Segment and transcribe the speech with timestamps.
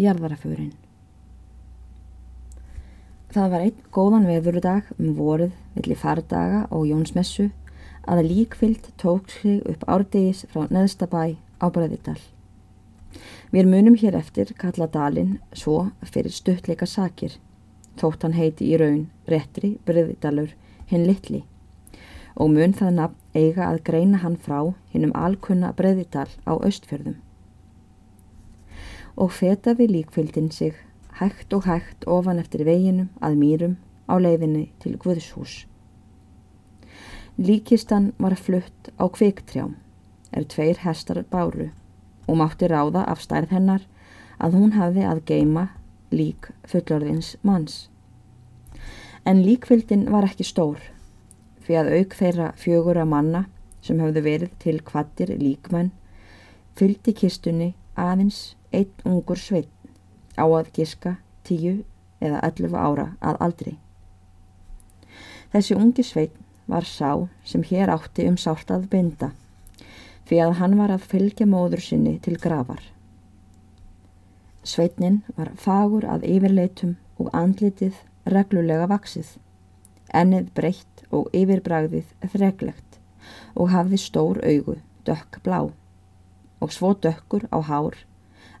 [0.00, 0.72] jarðarafjörinn.
[3.30, 7.50] Það var einn góðan veðurudag um voruð villi fardaga og Jónsmessu
[8.10, 12.18] að líkfyllt tók sig upp árdegis frá neðstabæ á Bræðidal.
[13.54, 17.36] Við munum hér eftir kalla dalinn svo fyrir stuttleika sakir,
[17.98, 20.56] þótt hann heiti í raun réttri Bræðidalur
[20.90, 21.44] hinn litli
[22.40, 27.18] og mun það nafn eiga að greina hann frá hinnum alkunna Bræðidal á austfjörðum.
[29.20, 30.72] Og fetaði líkfyldin sig
[31.20, 33.74] hægt og hægt ofan eftir veginum að mýrum
[34.08, 35.66] á leiðinni til Guðshús.
[37.36, 39.76] Líkistan var flutt á kviktrjám,
[40.32, 41.68] er tveir hestar báru
[42.26, 43.84] og mátti ráða af stærð hennar
[44.40, 45.68] að hún hafi að geima
[46.10, 47.88] lík fullorðins manns.
[49.24, 50.80] En líkvildin var ekki stór,
[51.60, 53.44] fyrir að auk þeirra fjögur að manna
[53.84, 55.92] sem hafðu verið til kvattir líkmenn,
[56.76, 58.40] fylgdi kistunni aðeins
[58.72, 59.70] einn ungur sveit
[60.40, 61.80] á að giska tíu
[62.20, 63.74] eða ellufu ára að aldri.
[65.50, 66.36] Þessi ungi sveit
[66.70, 69.32] var sá sem hér átti um sált að binda
[70.30, 72.82] fyrir að hann var að fylgja móður sinni til gravar.
[74.62, 77.96] Sveitnin var fagur að yfirleitum og andlitið
[78.30, 79.32] reglulega vaksið,
[80.14, 83.00] ennið breytt og yfirbragðið þreglegt
[83.56, 84.76] og hafði stór augu,
[85.08, 85.72] dökk blá
[86.60, 87.96] og svo dökkur á hár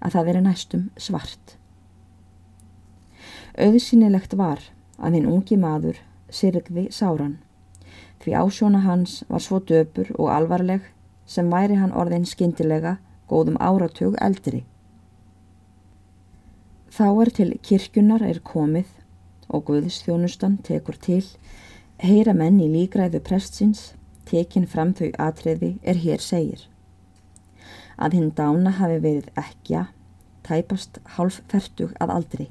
[0.00, 1.56] að það veri næstum svart.
[3.60, 4.62] Auðsynilegt var
[4.98, 6.00] að hinn ungi maður
[6.32, 7.38] sirgði sáran,
[8.22, 10.86] því ásjóna hans var svo döpur og alvarleg
[11.26, 12.96] sem væri hann orðin skindilega
[13.30, 14.64] góðum áratug eldri.
[16.90, 18.88] Þá er til kirkjunar er komið
[19.50, 21.24] og Guðstjónustan tekur til,
[22.02, 23.92] heyra menn í lígræðu prestsins,
[24.26, 26.66] tekin fram þau atriði er hér segir.
[28.00, 29.88] Að hinn dána hafi verið ekja,
[30.46, 32.48] tæpast hálf fertug að aldri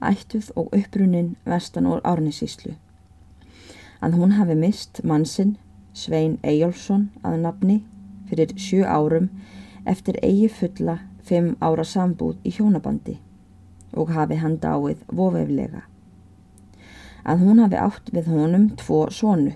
[0.00, 2.74] ættuð og upprunnin vestan úr árnisíslu.
[4.00, 5.56] Að hún hafi mist mannsinn
[5.92, 7.78] Svein Eyjálsson að nafni
[8.30, 9.28] fyrir sjö árum
[9.92, 13.18] eftir eigi fulla fimm ára sambúð í hjónabandi
[13.92, 15.82] og hafi hann dáið vofeflega.
[17.24, 19.52] Að hún hafi átt við honum tvo sonu.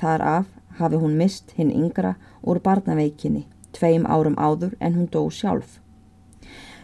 [0.00, 0.48] Þar af
[0.80, 5.78] hafi hún mist hinn yngra úr barnaveikinni tveim árum áður en hún dó sjálf.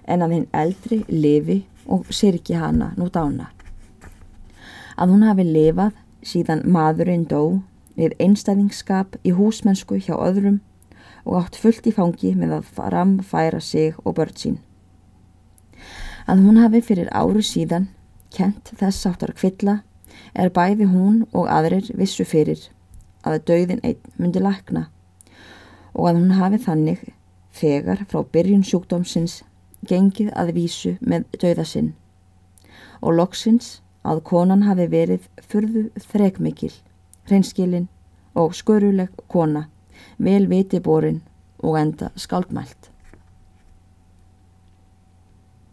[0.05, 3.51] En að hinn eldri lifi og sirki hana nú dána.
[4.97, 7.63] Að hún hafi lifað síðan maðurinn dó
[7.97, 10.61] við einstæðingskap í húsmennsku hjá öðrum
[11.25, 14.59] og átt fullt í fangi með að framfæra sig og börn sín.
[16.27, 17.89] Að hún hafi fyrir áru síðan
[18.35, 19.81] kent þess áttar kvilla
[20.35, 22.69] er bæði hún og aðrir vissu fyrir
[23.27, 24.89] að döðin einn myndi lakna
[25.95, 27.03] og að hún hafi þannig
[27.53, 29.41] þegar frá byrjun sjúkdómsins
[29.89, 31.93] gengið að vísu með döðasinn
[33.03, 36.73] og loksins að konan hafi verið fyrðu þrekmikil,
[37.29, 37.89] hreinskilin
[38.39, 39.67] og sköruleg kona,
[40.19, 41.21] vel vitiborin
[41.63, 42.89] og enda skaldmælt.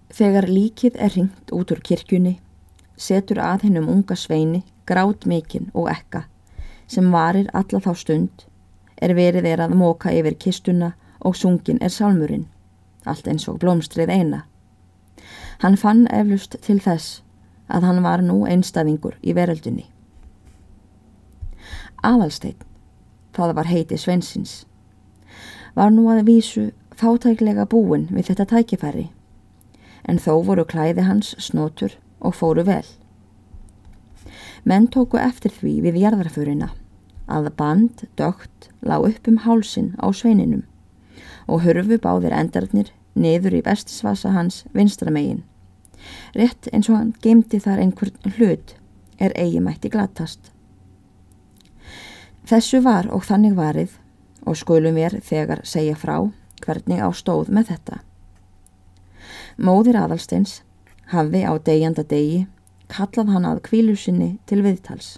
[0.09, 2.39] Þegar líkið er ringt út úr kirkjunni,
[2.97, 6.25] setur að hennum unga sveini grátt mikinn og ekka
[6.89, 8.45] sem varir alla þá stund
[9.01, 12.47] er verið er að móka yfir kistuna og sungin er salmurinn
[13.09, 14.43] allt eins og blómstrið eina.
[15.63, 17.21] Hann fann eflust til þess
[17.69, 19.85] að hann var nú einstaðingur í veröldunni.
[22.03, 22.59] Aðalsteinn,
[23.35, 24.63] það var heiti Svensins,
[25.75, 29.09] var nú að vísu fátæklega búin við þetta tækifæri,
[30.07, 32.85] en þó voru klæði hans snotur og fóru vel.
[34.63, 36.71] Menn tóku eftir því við jarðarfurina
[37.29, 40.65] að band dögt lág upp um hálsin á sveininum
[41.49, 45.43] og hörfu báðir endarnir niður í vestisvasa hans vinstramegin.
[46.37, 48.75] Rétt eins og hann gemdi þar einhvern hlut
[49.19, 50.51] er eigi mætti glattast.
[52.49, 53.97] Þessu var og þannig varið
[54.47, 56.15] og skulum við þegar segja frá
[56.63, 57.99] hvernig á stóð með þetta.
[59.59, 60.61] Móðir aðalsteins
[61.11, 62.45] hafði á degjanda degi
[62.89, 65.17] kallað hann að kvílusinni til viðtals.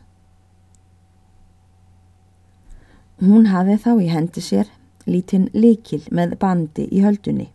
[3.22, 4.70] Hún hafði þá í hendi sér
[5.06, 7.52] lítinn likil með bandi í höldunni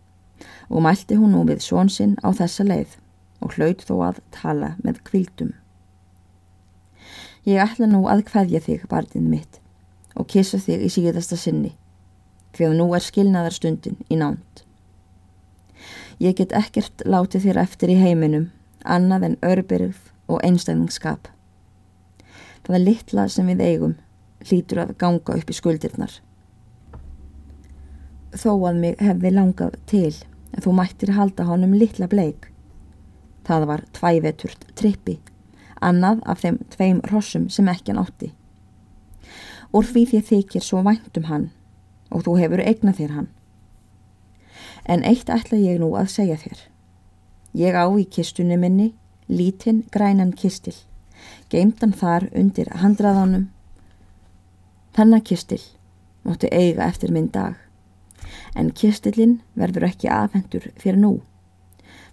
[0.71, 2.97] og mælti hún nú við svonsinn á þessa leið
[3.43, 5.51] og hlaut þó að tala með kvildum.
[7.47, 9.59] Ég ætla nú að hvaðja þig, barnið mitt,
[10.19, 11.75] og kissa þig í síðasta sinni,
[12.55, 14.65] því að nú er skilnaðarstundin í nánt.
[16.23, 18.49] Ég get ekkert látið þér eftir í heiminum,
[18.83, 21.29] annað en örbyrð og einstæðningsskap.
[22.67, 23.95] Það er litla sem við eigum,
[24.47, 26.21] hlýtur að ganga upp í skuldirnar
[28.37, 30.13] þó að mig hefði langað til
[30.53, 32.51] en þú mættir halda honum litla bleik.
[33.47, 35.19] Það var tvæveturt trippi,
[35.81, 38.33] annað af þeim tveim rossum sem ekki hann átti.
[39.75, 41.49] Úr því þið þykir svo vænt um hann
[42.11, 43.29] og þú hefur eignað þér hann.
[44.87, 46.61] En eitt ætla ég nú að segja þér.
[47.57, 48.93] Ég á í kistunni minni
[49.27, 50.77] lítinn grænan kistil,
[51.51, 53.49] geimdan þar undir handraðanum.
[54.97, 55.61] Þennan kistil
[56.25, 57.55] mótti eiga eftir minn dag,
[58.57, 61.13] en kistilinn verður ekki afhendur fyrir nú.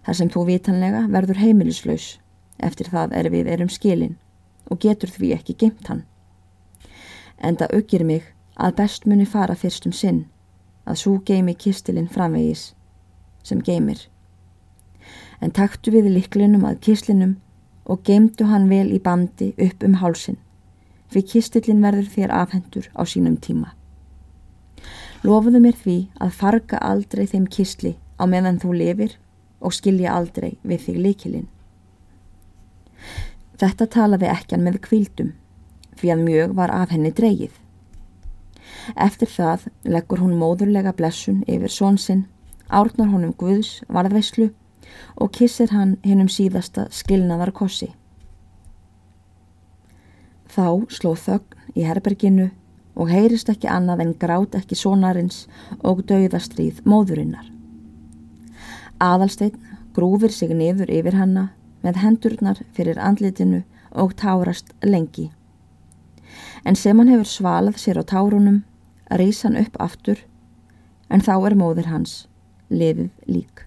[0.06, 2.08] Þar sem þú vitanlega verður heimilislaus,
[2.60, 4.18] eftir það er við erum skilin
[4.70, 6.04] og getur því ekki geimt hann.
[7.40, 10.26] En það aukir mig að best muni fara fyrst um sinn,
[10.86, 12.74] að svo geimi kistilinn framvegis
[13.44, 14.10] sem geimir
[15.44, 17.36] en taktu við liklinum að kislinum
[17.84, 20.38] og geimdu hann vel í bandi upp um hálsin,
[21.14, 23.74] fyrir kistillin verður þér afhendur á sínum tíma.
[25.24, 29.18] Lofuðu mér því að farga aldrei þeim kistli á meðan þú lifir
[29.64, 31.48] og skilja aldrei við þig likilinn.
[33.60, 35.32] Þetta talaði ekkan með kvildum,
[35.96, 37.54] því að mjög var af henni dreyið.
[39.00, 42.26] Eftir það leggur hún móðurlega blessun yfir svonsinn,
[42.68, 44.50] árnar honum Guðs varðveislu
[45.16, 47.94] og kissir hann hennum síðasta skilnaðar kossi.
[50.54, 52.52] Þá sló þögn í herberginu
[52.94, 55.48] og heyrist ekki annað en grát ekki sonarins
[55.82, 57.48] og dauðastríð móðurinnar.
[59.02, 59.58] Aðalsteinn
[59.96, 61.48] grúfir sig niður yfir hanna
[61.84, 65.32] með hendurnar fyrir andlitinu og tárast lengi.
[66.66, 68.62] En sem hann hefur svalað sér á tárunum,
[69.10, 70.22] rýs hann upp aftur,
[71.10, 72.14] en þá er móður hans,
[72.70, 73.66] lifið lík.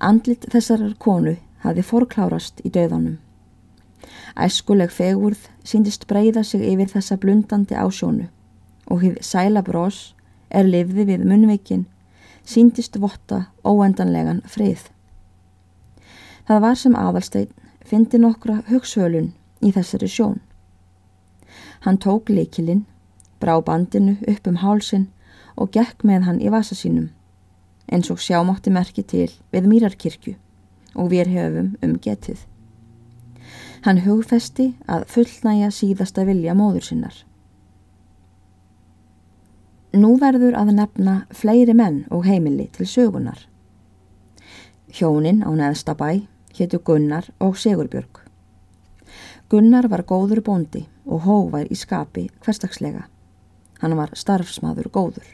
[0.00, 3.23] Andlit þessarar konu hafi forklárast í döðanum.
[4.36, 8.28] Æskuleg fegurð síndist breyða sig yfir þessa blundandi ásjónu
[8.90, 10.14] og hið sæla brós
[10.50, 11.86] er lifði við munveikin
[12.44, 14.90] síndist votta óendanlegan frið.
[16.44, 17.50] Það var sem aðalstein
[17.84, 19.32] fyndi nokkra hugsvölun
[19.64, 20.40] í þessari sjón.
[21.84, 22.84] Hann tók leikilinn,
[23.40, 25.08] brá bandinu upp um hálsin
[25.56, 27.10] og gekk með hann í vasa sínum
[27.92, 30.34] eins og sjámátti merki til við Mýrarkirkju
[30.94, 32.38] og við höfum um getið.
[33.84, 37.16] Hann hugfesti að fullnæja síðasta vilja móður sinnar.
[39.92, 43.42] Nú verður að nefna fleiri menn og heimili til sögunar.
[44.88, 46.24] Hjónin á neðsta bæ
[46.56, 48.22] héttu Gunnar og Segurbjörg.
[49.52, 53.04] Gunnar var góður bóndi og hóvar í skapi hverstagslega.
[53.82, 55.28] Hann var starfsmaður góður.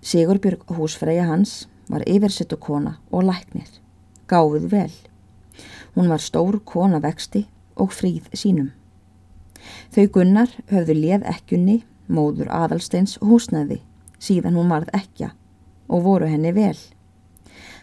[0.00, 3.68] Sigurbjörg húsfreyja hans var yfirsettu kona og læknir,
[4.24, 4.92] gáðuð vel.
[5.98, 8.68] Hún var stór kona vexti og fríð sínum.
[9.90, 13.80] Þau gunnar höfðu leð ekkjunni, móður aðalsteins húsnaði,
[14.22, 15.32] síðan hún varð ekkja
[15.90, 16.78] og voru henni vel.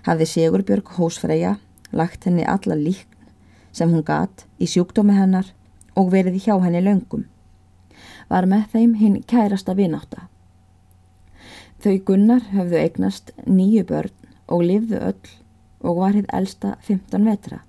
[0.08, 1.58] Hafði Sigurbjörg húsfreyja
[1.92, 3.28] lagt henni alla líkn
[3.76, 5.52] sem hún gat í sjúkdómi hennar
[6.00, 7.28] og verið hjá henni löngum.
[8.32, 10.30] Var með þeim hinn kærasta vináta
[11.86, 15.34] Þau Gunnar höfðu eignast nýju börn og lifðu öll
[15.86, 17.60] og var hitt elsta 15 vetra.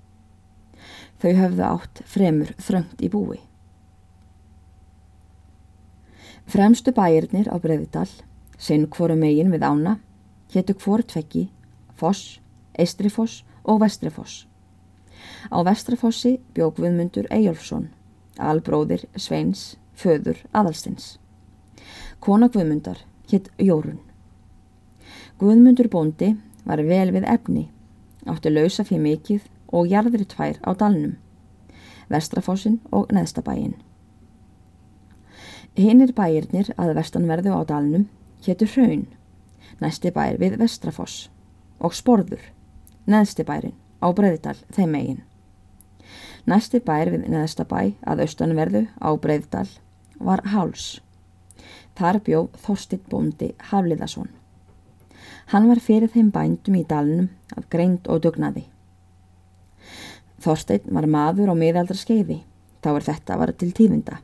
[1.17, 3.39] Þau höfðu átt fremur þröngt í búi.
[6.47, 8.07] Fremstu bæirnir á Breðidal,
[8.57, 9.97] sinn hvoru megin við ána,
[10.53, 11.49] héttu hvortveggi,
[11.97, 12.37] Foss,
[12.77, 14.45] Eistrifoss og Vestrifoss.
[15.51, 17.89] Á Vestrifossi bjók viðmundur Eyjólfsson,
[18.37, 21.17] albróðir Sveins, föður Adalstins.
[22.21, 23.01] Kona Guðmundar
[23.31, 23.99] hétt Jórun.
[25.41, 27.67] Guðmundur bóndi var vel við efni,
[28.29, 31.17] átti lausa fyrir mikið og jarðri tvær á dalnum,
[32.09, 33.75] Vestrafossin og Neðstabæin.
[35.77, 38.07] Hinnir bæirnir að vestanverðu á dalnum
[38.45, 39.07] héttu Hraun,
[39.81, 41.27] næsti bæir við Vestrafoss
[41.79, 42.41] og Sporður,
[43.05, 45.19] neðsti bærin á Breiðdal þeim megin.
[46.47, 49.67] Næsti bæir við Neðstabæ að austanverðu á Breiðdal
[50.23, 51.01] var Háls.
[51.97, 54.29] Þar bjóð Þorstit bóndi Hafliðason.
[55.51, 58.67] Hann var fyrir þeim bændum í dalnum af greind og dugnaði.
[60.43, 62.41] Þorstein var maður á miðaldra skeiði,
[62.83, 64.19] þá er þetta var til tífinda.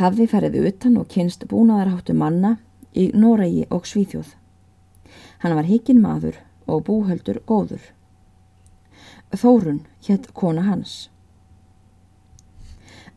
[0.00, 2.56] Hafði ferið utan og kynst búnaðarháttu manna
[2.94, 4.34] í Noregi og Svíþjóð.
[5.42, 6.38] Hann var hikinn maður
[6.70, 7.82] og búhöldur góður.
[9.30, 11.10] Þórun hétt kona hans.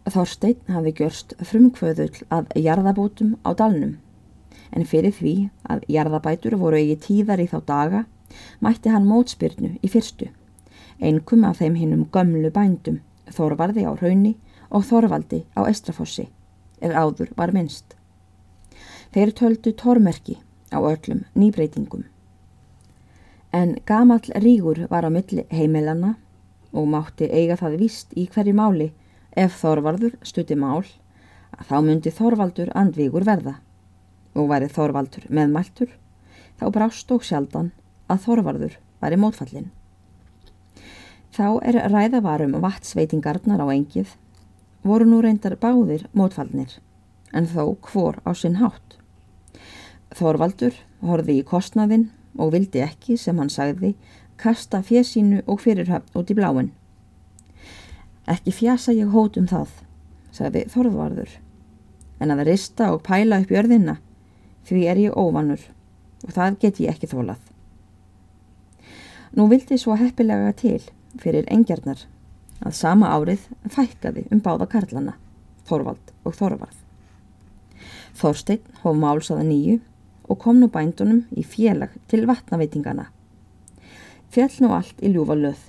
[0.04, 3.96] Þorstein hafi gjörst frumkvöðull að jarðabótum á dalnum
[4.74, 5.34] en fyrir því
[5.70, 8.04] að jarðabætur voru eigi tíðar í þá daga
[8.66, 10.30] mætti hann mótspyrnu í fyrstu,
[11.04, 13.02] einkum af þeim hinnum gömlu bændum,
[13.34, 14.34] Þorvarði á Raunni
[14.70, 16.28] og Þorvaldi á Estrafossi,
[16.82, 17.96] eða áður var minnst.
[19.14, 20.40] Þeir töldu tormerki
[20.74, 22.08] á öllum nýbreytingum.
[23.54, 26.16] En gamall rígur var á milli heimilana
[26.74, 28.90] og mátti eiga það vist í hverju máli
[29.38, 30.82] ef Þorvarður stutti mál
[31.54, 33.60] að þá myndi Þorvaldur andvígur verða
[34.34, 35.94] og væri Þorvaldur meðmæltur
[36.58, 37.72] þá brást og sjaldan
[38.10, 39.70] að Þorvarður væri mótfallin.
[41.34, 44.12] Þá er ræðavarum vatnsveitingarnar á engið
[44.86, 46.76] voru nú reyndar báðir mótfallnir
[47.34, 49.00] en þó hvor á sinn hátt.
[50.14, 53.96] Þorvaldur horfi í kostnaðinn og vildi ekki, sem hann sagði,
[54.38, 56.70] kasta fjesínu og fyrirhöfn út í bláin.
[58.30, 59.74] Ekki fjasa ég hót um það,
[60.32, 61.38] sagði Þorvarður,
[62.22, 63.98] en að rista og pæla upp jörðina,
[64.70, 65.66] því er ég óvanur
[66.24, 67.42] og það get ég ekki þólað.
[69.34, 70.84] Nú vildi svo heppilega til
[71.22, 72.06] fyrir engjarnar
[72.64, 75.18] að sama árið fækkaði um báða karlana,
[75.68, 76.78] Þorvald og Þorvarð.
[78.18, 79.80] Þorstein hóf málsaða nýju
[80.30, 83.10] og kom nú bændunum í félag til vatnaveitingana.
[84.34, 85.60] Fjall nú allt í ljúfa löð.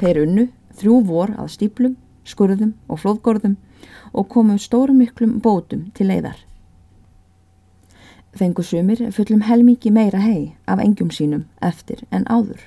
[0.00, 0.46] Þeir unnu
[0.78, 3.56] þrjú vor að stíplum, skurðum og flóðgorðum
[4.12, 6.38] og komu stórum miklum bótum til leiðar.
[8.36, 12.60] Fengu sumir fullum helmiki meira hei af engjum sínum eftir en áður.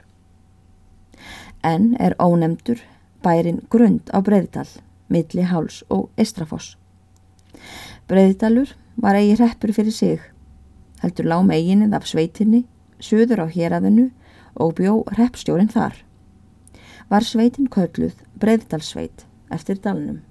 [1.63, 2.81] En er ónemdur
[3.23, 4.67] bærin grund á Breiðdal,
[5.07, 6.75] milli Háls og Estrafoss.
[8.07, 10.19] Breiðdalur var eigi hreppur fyrir sig
[11.03, 12.63] heldur lág meginnið af sveitinni,
[13.03, 14.09] söður á héræðinu
[14.55, 15.97] og bjó hreppstjórin þar.
[17.11, 20.21] Var sveitin kölluð Breiðdalsveit eftir dalnum.